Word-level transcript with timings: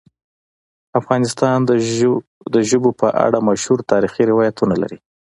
افغانستان 0.99 1.57
د 2.53 2.55
ژبو 2.69 2.89
په 3.01 3.07
اړه 3.25 3.39
مشهور 3.49 3.79
تاریخی 3.91 4.23
روایتونه 4.31 4.75
لري. 4.81 4.97